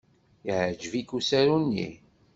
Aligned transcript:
Yeɛjeb-ik 0.47 1.09
usaru-nni? 1.17 1.89